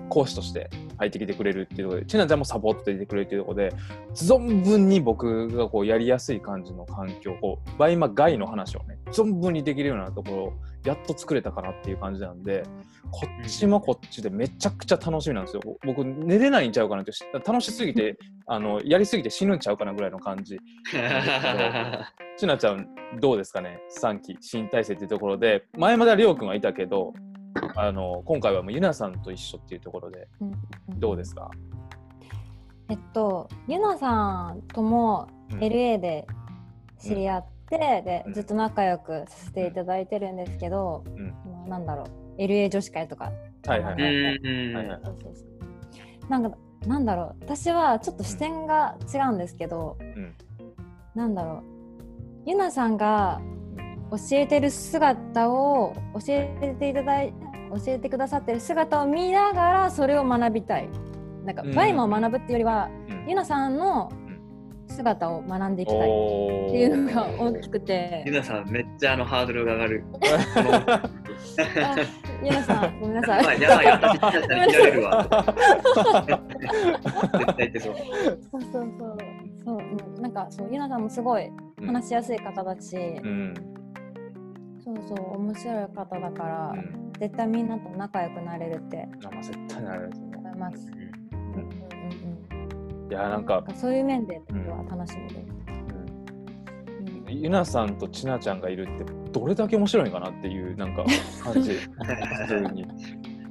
[0.08, 3.72] 講師として入ってきてくれるっていうところで、ちなちゃんもサポートでいてくれるっていうところで、
[4.14, 10.52] 存分に僕がこうやりやすい感じの環境、こう、バイマ外の話をね、存分にできるようなところを
[10.84, 12.62] やっと作れたかなっていう感じなんで、
[13.10, 15.62] こっちもこっちでめちゃくちゃ楽しみなんですよ。
[15.84, 17.12] 僕、寝れないんちゃうかなって、
[17.46, 20.58] 楽しすぎて、あの、やりすぎて死ぬんちゃうかなぐらいの感じ。
[22.36, 22.88] ちなちゃん、
[23.20, 27.12] どうですかね、3期、新体制っていうところで、前まではりょうくんはいたけど、
[27.74, 30.28] あの今回はもうゆなさんと一緒っていうところで、
[30.96, 31.50] どうですか、
[32.88, 35.58] えっとゆなさんともうん。
[35.60, 36.26] LA で
[37.00, 38.34] 知り合って、でうん。
[38.34, 41.28] ずっと仲良くさせていただいてるんですけど、うん。
[41.68, 42.04] まあなんだろ
[42.38, 42.42] う。
[42.42, 43.32] LA 女子会とか。
[43.66, 44.40] はいはいはい。
[46.28, 47.44] なんかなんだろう。
[47.44, 50.34] 私はちょっと視点が違うんですけど、うん。
[51.14, 51.62] なんだろう。
[52.46, 53.40] ゆなさんが
[54.10, 57.34] 教えてる姿を教えていただい
[57.70, 60.88] 教えてくださってる姿を見ながらそれを学びたい。
[61.44, 61.74] なんかうん。
[61.74, 63.28] バイマを学ぶっていうよりは、うん。
[63.28, 64.10] ゆなさんの
[64.86, 65.98] 姿を学んでいきたい。
[65.98, 68.22] っおていうのが大きくて。
[68.26, 70.04] ゆなさんめっちゃあのハードルが上がる。
[70.16, 71.96] あ
[72.42, 73.38] ゆなさんごめんなさい。
[73.40, 75.28] やばいやばい私ゆなさんに切られるわ。
[77.32, 77.94] 絶対言ってそう。
[78.50, 79.18] そうそうそう。
[79.64, 79.80] そう、う
[80.18, 81.50] ん、なんかそうゆなさんもすごい
[81.84, 83.77] 話しやすい方だし、うん
[84.88, 87.12] そうそう面白い方だから、うん。
[87.18, 89.06] 絶対みんなと仲良くなれるって。
[89.24, 90.92] あまあ絶対なるんですよね思います。
[91.32, 91.38] うん。
[91.38, 95.34] うんうんいやなんかなんかそういう面で僕は楽しみで。
[95.34, 95.40] す。
[95.40, 95.42] う
[97.02, 97.26] ん。
[97.26, 101.04] うんゆなさんとちなちゃんがいるってどれだけ面白いんかなっていうなんか
[101.42, 101.72] 感じ。
[101.92, 102.86] 普通に、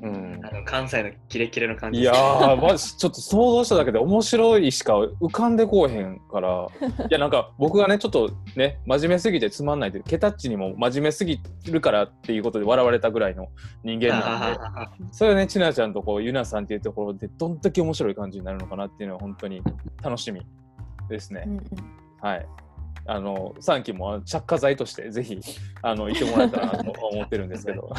[0.01, 2.01] うん、あの関西のキレキレの感じ。
[2.01, 6.67] いやーマジちょっと想像しただけで面白いしか浮かんでこうへんから
[7.09, 13.47] いやなんか僕がねちょっとね真面目すぎてつまんないというケタッチにも真面目すぎるからっていうことで笑われたぐらいの
[13.83, 14.59] 人間なんで
[15.11, 19.61] それはねちなちゃんとこうゆなさんっていうところでどんだけ面白い感じになるのかなっていうのは本当に
[20.03, 20.41] 楽しみ
[21.09, 21.43] ですね。
[21.45, 21.63] うんうん
[22.21, 22.47] はい。
[23.07, 25.39] あの3期も着火剤としてぜひ
[25.81, 27.89] あのいてもらえたらなと思ってるんですけど、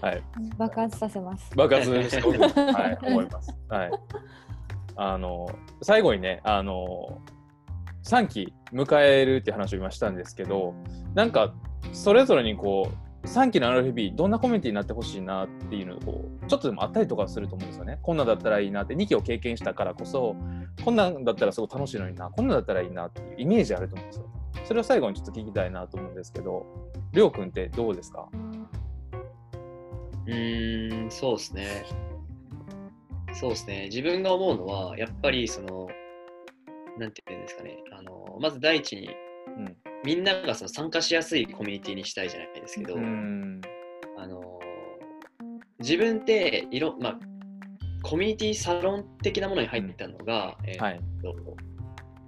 [0.00, 0.22] はい、
[0.56, 1.54] 爆発させます。
[1.56, 3.56] 爆発してはい、思います。
[3.68, 3.90] はい。
[4.96, 5.48] あの
[5.82, 7.20] 最後にね、あの
[8.04, 10.74] 3期迎えるって話を今したんですけど、
[11.14, 11.52] なんか
[11.92, 17.98] それぞれにこう3期の RFB どんなコミュニティになってほしいなっていうのをこうちょっとでもあったりとかすると思うんですよね。
[18.02, 20.36] こんなんだったらいいなって2期を経験したからこそ
[20.84, 24.26] こんなんだったらすごい楽しいのになこんなんだったらいいなっていうイメージあると思うんですよ。
[24.64, 26.66] それを最後にちょっと聞きたいなと思うんですけど、
[27.12, 28.28] りょうくんってどうですか？
[30.26, 31.84] うーん、そうですね。
[33.32, 33.84] そうですね。
[33.84, 35.88] 自分が思うのは、やっぱりその、
[36.98, 37.76] なんて言うんですかね。
[37.92, 39.10] あのまず第一に、
[39.58, 39.76] うん
[40.06, 43.60] みんながその参加しやすいコミュニティにしたいじゃないですけど、うん。
[44.16, 44.40] あの
[45.80, 47.18] 自分っていろ、まあ、
[48.04, 51.00] コミュニティサロン的なものに入ったのが、えーはい。
[51.20, 51.34] と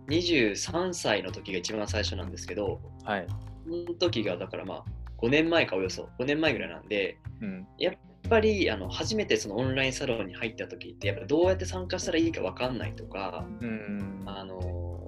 [0.09, 3.26] 23歳の時が一番最初なんですけど、はい。
[3.64, 4.85] その時がだからまあ
[5.22, 7.64] 5年前かおよそ5年前ぐらいなんで、うん。
[7.79, 7.95] やっ
[8.29, 14.99] ぱりあの初めてそのオンラインサロンに入った時ってやっぱどうやって参加したらいいか分かんないとか、うんあの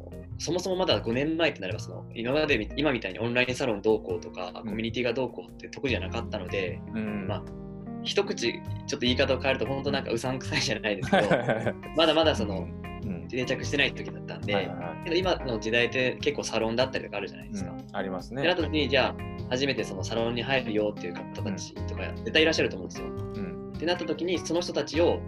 [0.40, 2.04] そもそもまだ5年前ってなればその？
[2.14, 7.26] 今までみ今みたいにオンラインサロンどうこうとか、コミュニティがどうこうって得意じゃなかったのでうん。
[7.28, 7.42] まあ
[8.02, 11.28] 一口ちょっと言い方を変えると本当なんかうさんくさいじゃないですけど
[11.94, 12.66] まだまだその
[13.02, 13.28] うん。
[13.28, 15.04] 定着してない時だったんで、はいはいはい。
[15.04, 17.70] けど今の時代って結構サロンだったりとかあるじゃないですか。
[17.70, 17.86] うん。
[17.92, 18.54] ありますでなっね。
[18.54, 23.06] た時にじゃあ初めてそのサロンに入るよっていう方たちとか絶対いらっしゃると思うんですよ。
[23.08, 23.72] うん。
[23.76, 25.20] ってなった時にその人たちを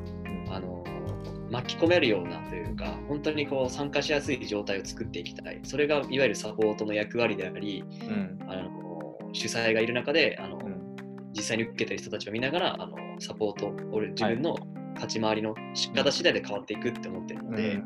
[1.52, 5.60] 巻き込めるようなというか本当にこう参加しやすい状態を作っていきたい。
[5.64, 8.38] それがいわゆるサポートの役割でありうん。
[8.48, 10.96] あの主催がいる中であの、うん。
[11.34, 14.56] 実際に受けてる人たちを見ながらあのサポートを自分の
[14.94, 17.82] 立ち回りの仕方次第で変わっていくって思ってるので、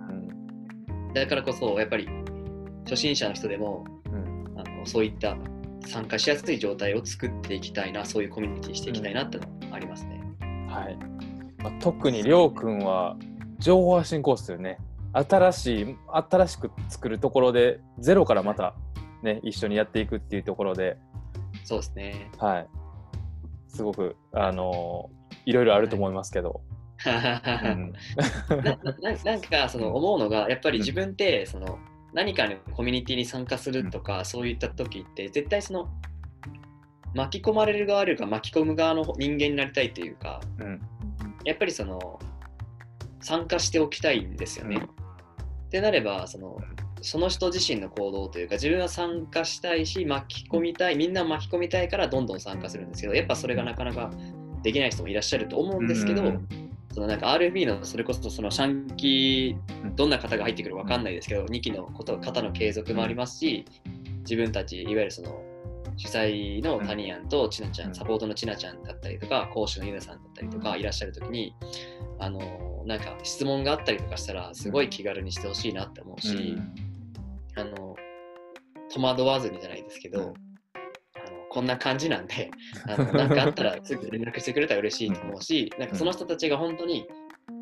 [1.15, 2.09] だからこそやっぱり
[2.85, 4.61] 初心者の人でもうん。
[4.61, 5.37] あのそういった
[5.87, 10.21] 参加しやすい状態を作っていきたいなそういうコミュニティしていきたいなってのはありますね。
[10.69, 10.97] はい。
[11.59, 13.17] まあ、特にりょうくんは
[13.59, 14.79] 情報発信コースというね。
[15.13, 18.75] 新しい新しく作るところでゼロからまた
[19.23, 20.99] ね一緒にやっていくっていうところで。
[21.65, 22.31] そうですね。
[22.39, 22.69] はい。
[23.69, 25.11] すごくあの
[25.45, 26.61] いろいろあると思いますけど、
[27.05, 27.93] うん。
[29.25, 31.79] なんかその思うのがやっぱり自分ってその
[32.13, 35.89] 何かのコミュニティに参加するとかそういった時って絶対その
[37.15, 40.81] 巻き込まれる側よりか巻き込む側の人間になりたいというかうん。
[41.45, 42.19] やっぱりその
[43.27, 44.77] 参加しておきたいんですよね。
[44.77, 44.83] うん。
[44.85, 44.89] っ
[45.69, 46.59] てなればその
[47.03, 54.13] その人自身の行動というか自分は参加したいし巻き込みたいみんな巻き込みたいからどんどん参加するんですけどやっぱそれがなかなか
[54.63, 56.49] できない人もいらっしゃると思うんですけど、うん。
[56.95, 63.65] そのなんか RFB のそれこそそのシャンキうんどんな方が入ってくるかわかんないですけど、2期のこと方の継続もありますし
[64.21, 65.43] 自分たちいわゆるその
[65.97, 67.91] 主催のタニアンとチナちゃうん。
[67.93, 71.55] んサポートのチナちゃんだったりとか講師のユナさんだったりとかいらっしゃる時に
[72.19, 72.41] あの
[72.87, 76.57] なんか質問があったりとかしたらすごい気軽にしてほしいなって思うし、
[77.57, 77.97] あの
[78.95, 80.27] 戸惑わずにじゃないですけど、うん。
[80.27, 80.35] あの
[81.51, 82.51] こんな感じなんで
[82.87, 87.07] あのなんかあったらすぐ連絡してくれたら嬉しいと思うし、なんかその人たちが本当に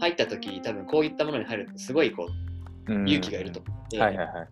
[0.00, 2.28] 入った時多分こういったものに入るとすごいこ
[2.88, 3.08] ううん。
[3.08, 4.48] 勇気がいると思って、はいはいはい。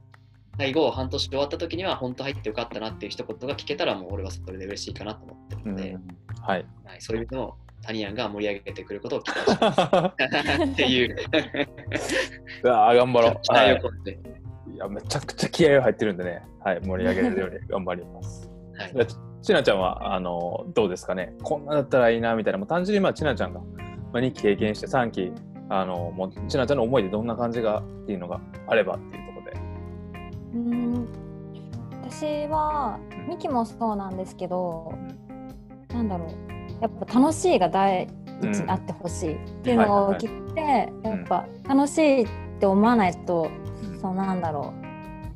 [0.58, 5.98] 最後半年終わった時には本当入ってよかったなっていう一言が聞けたらもう俺はそれで嬉しいかなと思ってるので、
[6.40, 6.66] はい。
[6.84, 10.72] はい、そういうのをタニアンが盛り上げてくることを期待します。
[10.72, 11.16] っていう。
[12.62, 14.18] うわー頑張ろう、期待をは込めて、
[14.70, 18.50] い、いやめちゃくちゃ気合が入ってるんでね、はい、盛り上げれるように 頑張ります。
[18.94, 19.06] はい。
[19.06, 21.34] ちちなちゃんはあのどうですかね。
[21.42, 22.58] こんなだったらいいなみたいな。
[22.58, 23.66] もう単純にまあちなちゃんが、ま
[24.14, 25.32] あ、2期経験して3期
[25.68, 29.60] あのもうちなちゃんの思いでどんな感じがっていうのがあればっていうところで。
[30.54, 31.08] うん。
[32.04, 34.92] 私はミキもそうなんですけど、
[35.92, 36.51] なんだろう
[36.82, 38.08] やっぱ楽しいが第
[38.42, 42.28] 一にあってほしいっていうのを聞いて、やっぱ楽しいっ
[42.58, 43.48] て思わないと、
[44.00, 44.82] そうなんだろう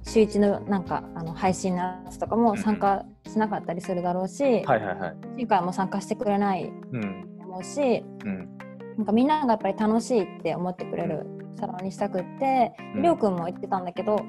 [0.08, 5.16] 週一のなんかあの配信のやつとかも参加しなかったりするだろうし、はいはいはい。
[5.38, 7.28] 今回も参加してくれないうん。
[7.38, 8.58] と思うしうん。
[8.96, 11.26] なんかみんながやっぱり楽しいって思ってくれる
[11.58, 13.02] サロンにしたくって、うん。
[13.02, 14.24] りょうくんも言ってたんだけど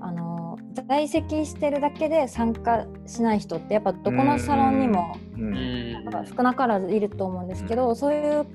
[0.00, 0.58] あの
[0.88, 5.44] 在籍してるだけで参加しない人ってやっぱどこのサロンにもうん。
[5.44, 5.92] うん。
[6.04, 8.46] なんか少なからずいると思うんですけど、そういう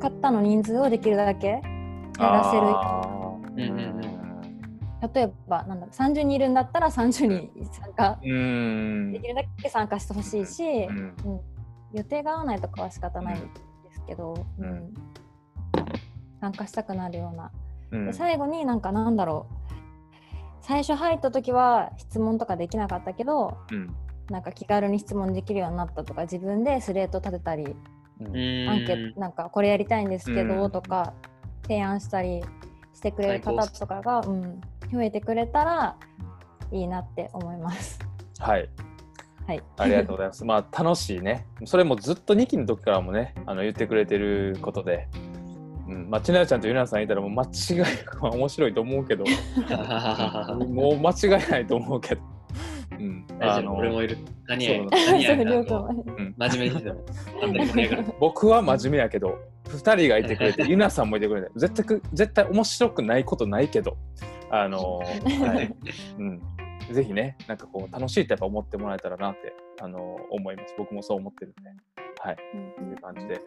[0.00, 1.62] 方の人数をできるだけ減
[2.18, 3.52] らせるあー。
[3.52, 5.12] うんうんうん。
[5.14, 9.12] 例えばなんだろう30人いるんだったら30人参加うん。
[9.12, 11.14] できるだけ参加してほしいし、うん。
[11.24, 11.40] うん。
[11.92, 13.46] 予定が合わないとかは仕方ないんで
[13.92, 14.64] すけど、うん。
[14.64, 14.94] うん。
[16.40, 17.50] 参加したくなるような。
[17.92, 18.06] うん。
[18.06, 19.60] で最後になんかなんだろう。
[20.62, 23.94] 最初入った時は質問とかできなかったけどうん
[24.30, 27.76] なんか気軽に質問できるようになったとか自分でスレート立てたり
[28.20, 28.68] うん。
[28.68, 30.70] アンケートなんかこれやりたいんですけど、うん。
[30.70, 31.14] とか
[31.62, 32.42] 提案したり
[32.94, 34.60] してくれる方とかが、うん、
[34.92, 35.96] 増えてくれたら
[36.72, 37.98] いいなって思います。
[38.38, 38.68] はい。
[39.46, 40.44] はい、ありがとうございます。
[40.44, 41.46] まあ楽しいね。
[41.64, 45.08] それもずっと2期の時からもね、あの言ってくれてることで、
[45.88, 49.24] うん、まあちなよちゃんとゆなさんいたらもう間違いなく面白いと思うけど、
[50.68, 52.20] もう間違いないと思うけど、
[53.00, 54.18] うん、大丈夫、俺もいる。
[54.46, 58.14] 何や何や真面目にしても。
[58.20, 63.96] 僕は真面目やけど、2人がいてくれて、 ゆなさんもいてくれて、絶対く絶対面白くないことないけど、
[64.50, 65.06] あの、は
[65.62, 65.74] い。
[66.18, 66.42] うん、
[66.92, 70.74] ぜひね、なんかこう楽しいってやっぱ思ってもらえたらなって、あの思います。
[70.76, 71.70] 僕もそう思ってるんで。
[72.22, 72.36] はい。
[72.76, 73.40] という感じで、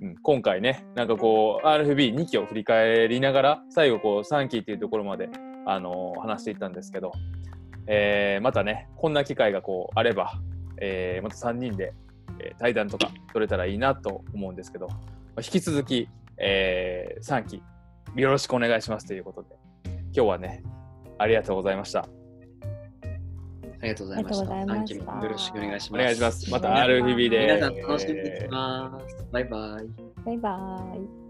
[0.00, 5.28] うん、今回ね、なんかこう、RFB2 期を振り返りながら、最後こう3期っていうところまで、
[5.66, 7.12] あの話していったんですけど、
[7.86, 10.34] えーまたね、こんな機会がこうあれば、
[10.80, 11.92] えーまた3人で、
[12.38, 14.94] えー対談とか取れたらいいなと思うんですけど、ま
[15.36, 16.08] あ引き続き、
[16.38, 17.62] え3期
[18.16, 20.62] よろしくお願いしますということで、今日はね、
[21.18, 22.00] ありがとうございました。
[22.00, 24.54] ありがとうございました。
[24.54, 26.00] ありがとうございました短期もよろしくお願いします。
[26.00, 26.50] お願いします。
[26.50, 27.40] またありがとう RFB で。
[27.40, 29.26] 皆さん楽しんできます。
[29.32, 30.24] バイバイ。
[30.24, 31.21] バイバイ。